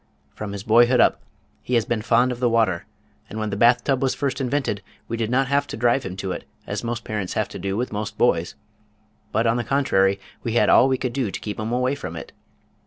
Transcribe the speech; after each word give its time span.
From 0.33 0.51
his 0.53 0.63
boyhood 0.63 0.99
up 0.99 1.21
he 1.61 1.75
has 1.75 1.85
been 1.85 2.01
fond 2.01 2.31
of 2.31 2.39
the 2.39 2.49
water, 2.49 2.87
and 3.29 3.37
when 3.37 3.51
the 3.51 3.55
bath 3.55 3.83
tub 3.83 4.01
was 4.01 4.15
first 4.15 4.41
invented 4.41 4.81
we 5.07 5.15
did 5.15 5.29
not 5.29 5.45
have 5.45 5.67
to 5.67 5.77
drive 5.77 6.01
him 6.01 6.15
to 6.17 6.31
it, 6.31 6.43
as 6.65 6.83
most 6.83 7.03
parents 7.03 7.33
have 7.33 7.47
to 7.49 7.59
do 7.59 7.77
with 7.77 7.93
most 7.93 8.17
boys, 8.17 8.55
but 9.31 9.45
on 9.45 9.57
the 9.57 9.63
contrary 9.63 10.19
we 10.41 10.53
had 10.53 10.69
all 10.69 10.87
we 10.87 10.97
could 10.97 11.13
do 11.13 11.29
to 11.29 11.39
keep 11.39 11.59
him 11.59 11.71
away 11.71 11.93
from 11.93 12.15
it. 12.15 12.31